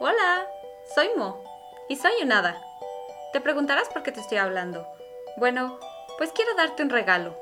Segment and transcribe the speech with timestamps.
[0.00, 0.48] Hola,
[0.92, 1.40] soy Mo
[1.88, 2.60] y soy un hada.
[3.32, 4.88] Te preguntarás por qué te estoy hablando.
[5.36, 5.78] Bueno,
[6.18, 7.38] pues quiero darte un regalo.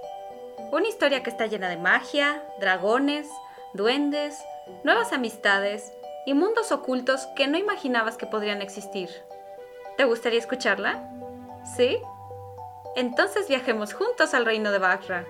[0.71, 3.27] Una historia que está llena de magia, dragones,
[3.73, 4.39] duendes,
[4.85, 5.95] nuevas amistades
[6.27, 9.09] y mundos ocultos que no imaginabas que podrían existir.
[9.97, 11.11] ¿Te gustaría escucharla?
[11.75, 11.99] ¿Sí?
[12.97, 15.27] Entonces viajemos juntos al reino de Bagra.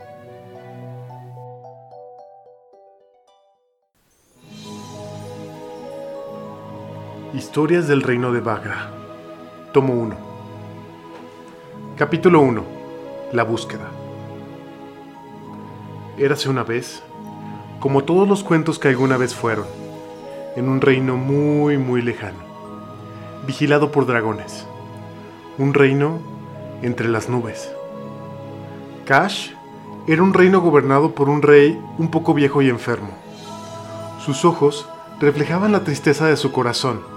[7.34, 8.90] Historias del Reino de Bagra.
[9.72, 10.14] Tomo 1.
[11.96, 12.62] Capítulo 1.
[13.32, 13.88] La búsqueda.
[16.18, 17.02] Érase una vez,
[17.80, 19.64] como todos los cuentos que alguna vez fueron,
[20.56, 22.36] en un reino muy, muy lejano,
[23.46, 24.66] vigilado por dragones.
[25.56, 26.18] Un reino
[26.82, 27.72] entre las nubes.
[29.06, 29.52] Kash
[30.06, 33.08] era un reino gobernado por un rey un poco viejo y enfermo.
[34.22, 34.86] Sus ojos
[35.18, 37.11] reflejaban la tristeza de su corazón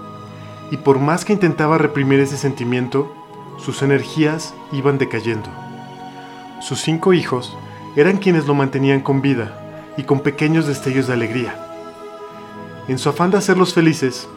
[0.70, 3.12] y por más que intentaba reprimir ese sentimiento,
[3.58, 5.48] sus energías iban decayendo.
[6.60, 7.56] Sus cinco hijos
[7.94, 11.54] eran quienes lo mantenían con vida y con pequeños destellos de alegría.
[12.88, 14.28] En su afán de hacerlos felices,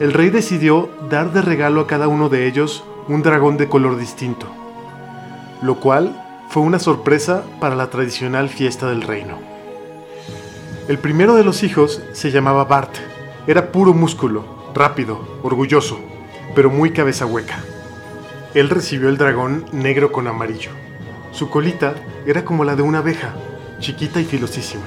[0.00, 3.96] el rey decidió dar de regalo a cada uno de ellos un dragón de color
[3.96, 4.46] distinto,
[5.62, 9.38] lo cual fue una sorpresa para la tradicional fiesta del reino.
[10.88, 12.94] El primero de los hijos se llamaba Bart,
[13.46, 15.98] era puro músculo rápido, orgulloso,
[16.54, 17.58] pero muy cabeza hueca.
[18.52, 20.70] Él recibió el dragón negro con amarillo.
[21.32, 21.94] Su colita
[22.26, 23.34] era como la de una abeja,
[23.80, 24.84] chiquita y filosísima.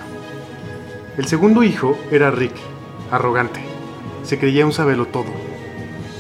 [1.18, 2.54] El segundo hijo era Rick,
[3.10, 3.62] arrogante.
[4.24, 5.34] Se creía un todo.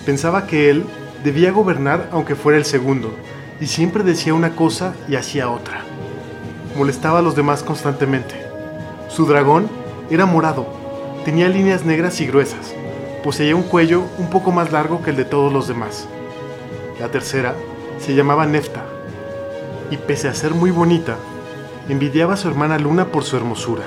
[0.03, 0.84] Pensaba que él
[1.23, 3.14] debía gobernar aunque fuera el segundo,
[3.62, 5.81] y siempre decía una cosa y hacía otra.
[6.75, 8.36] Molestaba a los demás constantemente.
[9.09, 9.70] Su dragón
[10.09, 10.66] era morado,
[11.23, 12.73] tenía líneas negras y gruesas,
[13.20, 16.08] poseía un cuello un poco más largo que el de todos los demás.
[17.00, 17.56] La tercera
[18.00, 18.86] se llamaba Nefta,
[19.92, 21.18] y pese a ser muy bonita,
[21.88, 23.84] envidiaba a su hermana Luna por su hermosura.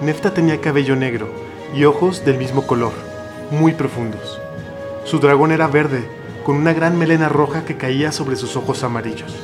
[0.00, 1.28] Nefta tenía cabello negro
[1.74, 2.92] y ojos del mismo color,
[3.50, 4.40] muy profundos.
[5.04, 6.08] Su dragón era verde,
[6.44, 9.36] con una gran melena roja que caía sobre sus ojos amarillos.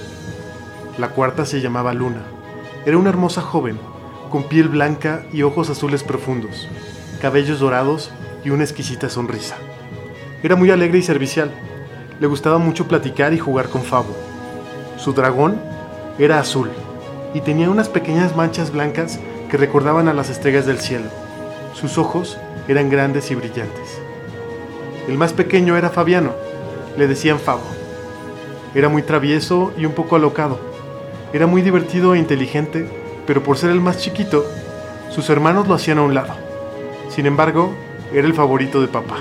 [0.99, 2.23] La cuarta se llamaba Luna.
[2.87, 3.79] Era una hermosa joven,
[4.31, 6.69] con piel blanca y ojos azules profundos,
[7.21, 8.11] cabellos dorados
[8.47, 9.57] y una exquisita sonrisa.
[10.41, 11.51] Era muy alegre y servicial.
[12.21, 14.17] Le gustaba mucho platicar y jugar con Fabo.
[14.97, 15.61] Su dragón
[16.17, 16.71] era azul
[17.35, 19.19] y tenía unas pequeñas manchas blancas
[19.51, 21.06] que recordaban a las estrellas del cielo.
[21.75, 23.99] Sus ojos eran grandes y brillantes.
[25.09, 26.31] El más pequeño era Fabiano,
[26.97, 27.67] le decían Fabo.
[28.77, 30.61] Era muy travieso y un poco alocado.
[31.33, 32.89] Era muy divertido e inteligente,
[33.27, 34.47] pero por ser el más chiquito,
[35.11, 36.35] sus hermanos lo hacían a un lado.
[37.09, 37.75] Sin embargo,
[38.19, 39.19] era el favorito de papá.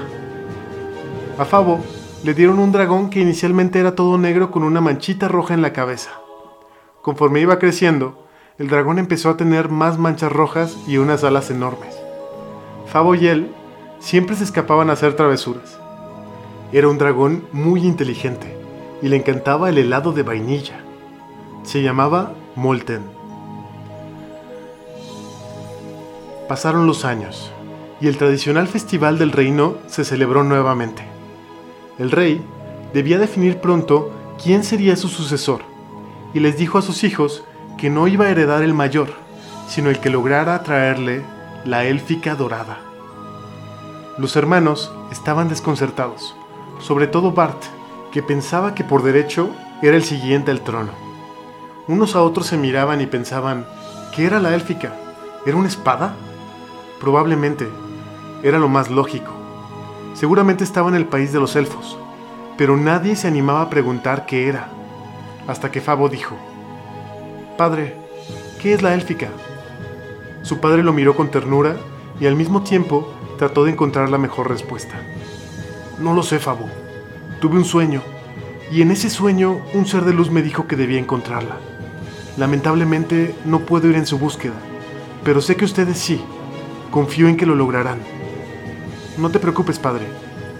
[1.37, 1.83] A Fabo
[2.23, 5.73] le dieron un dragón que inicialmente era todo negro con una manchita roja en la
[5.73, 6.11] cabeza.
[7.01, 8.25] Conforme iba creciendo,
[8.57, 11.93] el dragón empezó a tener más manchas rojas y unas alas enormes.
[12.87, 13.51] Fabo y él
[13.99, 15.77] siempre se escapaban a hacer travesuras.
[16.71, 18.57] Era un dragón muy inteligente
[19.01, 20.79] y le encantaba el helado de vainilla.
[21.63, 23.01] Se llamaba Molten.
[26.47, 27.51] Pasaron los años
[28.01, 31.03] y el tradicional festival del reino se celebró nuevamente.
[31.97, 32.41] El rey
[32.93, 34.11] debía definir pronto
[34.41, 35.61] quién sería su sucesor,
[36.33, 37.43] y les dijo a sus hijos
[37.77, 39.09] que no iba a heredar el mayor,
[39.67, 41.23] sino el que lograra traerle
[41.63, 42.79] la élfica dorada.
[44.17, 46.35] Los hermanos estaban desconcertados,
[46.79, 47.63] sobre todo Bart,
[48.11, 49.49] que pensaba que por derecho
[49.81, 50.91] era el siguiente al trono.
[51.87, 53.65] Unos a otros se miraban y pensaban,
[54.15, 54.95] ¿qué era la élfica?
[55.45, 56.15] ¿Era una espada?
[56.99, 57.69] Probablemente,
[58.43, 59.31] era lo más lógico.
[60.13, 61.97] Seguramente estaba en el país de los elfos,
[62.57, 64.69] pero nadie se animaba a preguntar qué era,
[65.47, 66.35] hasta que Fabo dijo,
[67.57, 67.95] Padre,
[68.61, 69.29] ¿qué es la élfica?
[70.41, 71.75] Su padre lo miró con ternura
[72.19, 74.95] y al mismo tiempo trató de encontrar la mejor respuesta.
[75.99, 76.69] No lo sé, Fabo.
[77.39, 78.01] Tuve un sueño,
[78.71, 81.57] y en ese sueño un ser de luz me dijo que debía encontrarla.
[82.37, 84.55] Lamentablemente no puedo ir en su búsqueda,
[85.23, 86.21] pero sé que ustedes sí.
[86.91, 88.14] Confío en que lo lograrán.
[89.17, 90.05] No te preocupes, padre.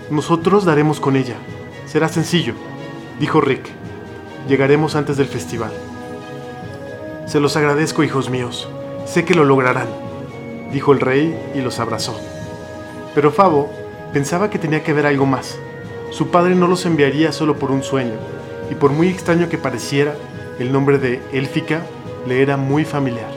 [0.10, 1.36] Nosotros daremos con ella.
[1.86, 2.54] Será sencillo,
[3.20, 3.68] dijo Rick.
[4.48, 5.72] Llegaremos antes del festival.
[7.26, 8.70] Se los agradezco, hijos míos.
[9.06, 9.90] Sé que lo lograrán,
[10.72, 12.18] dijo el rey y los abrazó.
[13.14, 13.70] Pero Fabo
[14.14, 15.58] pensaba que tenía que ver algo más.
[16.12, 18.16] Su padre no los enviaría solo por un sueño,
[18.72, 20.16] y por muy extraño que pareciera,
[20.60, 21.82] el nombre de Élfica
[22.26, 23.32] le era muy familiar.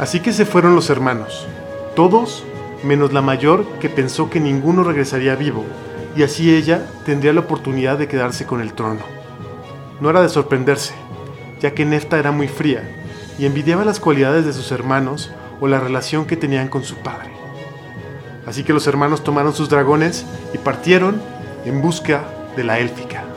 [0.00, 1.46] Así que se fueron los hermanos,
[1.98, 2.44] todos
[2.84, 5.64] menos la mayor que pensó que ninguno regresaría vivo,
[6.14, 9.00] y así ella tendría la oportunidad de quedarse con el trono.
[10.00, 10.94] No era de sorprenderse,
[11.58, 12.88] ya que Nefta era muy fría
[13.36, 17.32] y envidiaba las cualidades de sus hermanos o la relación que tenían con su padre.
[18.46, 20.24] Así que los hermanos tomaron sus dragones
[20.54, 21.20] y partieron
[21.64, 22.22] en busca
[22.56, 23.27] de la élfica.